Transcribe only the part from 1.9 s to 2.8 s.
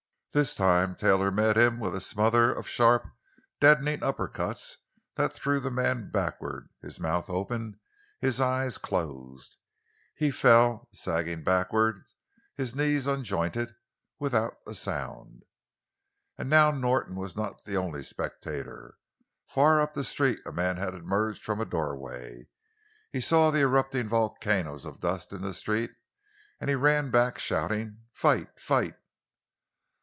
a smother of